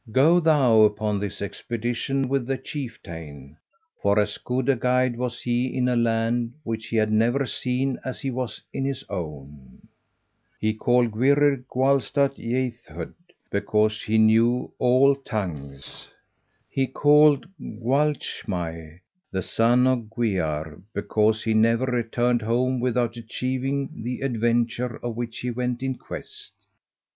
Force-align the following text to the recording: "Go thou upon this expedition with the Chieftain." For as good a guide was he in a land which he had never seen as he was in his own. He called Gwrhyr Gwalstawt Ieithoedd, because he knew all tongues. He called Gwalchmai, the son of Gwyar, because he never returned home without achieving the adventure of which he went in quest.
"Go 0.11 0.39
thou 0.39 0.81
upon 0.81 1.19
this 1.19 1.43
expedition 1.43 2.27
with 2.27 2.47
the 2.47 2.57
Chieftain." 2.57 3.57
For 4.01 4.17
as 4.17 4.39
good 4.39 4.67
a 4.67 4.75
guide 4.75 5.15
was 5.15 5.43
he 5.43 5.67
in 5.67 5.87
a 5.87 5.95
land 5.95 6.53
which 6.63 6.87
he 6.87 6.95
had 6.95 7.11
never 7.11 7.45
seen 7.45 7.99
as 8.03 8.19
he 8.19 8.31
was 8.31 8.63
in 8.73 8.83
his 8.83 9.03
own. 9.09 9.87
He 10.59 10.73
called 10.73 11.11
Gwrhyr 11.11 11.65
Gwalstawt 11.69 12.37
Ieithoedd, 12.39 13.13
because 13.51 14.01
he 14.01 14.17
knew 14.17 14.71
all 14.79 15.13
tongues. 15.13 16.09
He 16.67 16.87
called 16.87 17.45
Gwalchmai, 17.61 19.01
the 19.29 19.43
son 19.43 19.85
of 19.85 20.09
Gwyar, 20.09 20.81
because 20.95 21.43
he 21.43 21.53
never 21.53 21.85
returned 21.85 22.41
home 22.41 22.79
without 22.79 23.17
achieving 23.17 24.01
the 24.01 24.21
adventure 24.21 24.97
of 25.05 25.15
which 25.15 25.41
he 25.41 25.51
went 25.51 25.83
in 25.83 25.93
quest. 25.93 26.53